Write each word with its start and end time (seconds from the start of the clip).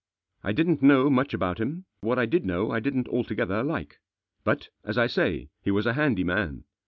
I 0.43 0.51
didn't 0.51 0.81
know 0.81 1.11
much 1.11 1.31
about 1.31 1.59
him, 1.59 1.85
what 1.99 2.17
I 2.17 2.25
did 2.25 2.43
know 2.43 2.71
I 2.71 2.79
didn't 2.79 3.07
altogether 3.09 3.61
like. 3.61 3.99
But, 4.43 4.69
as 4.83 4.97
I 4.97 5.05
say, 5.05 5.51
he 5.61 5.69
was 5.69 5.85
a 5.85 5.93
handy 5.93 6.23
man. 6.23 6.63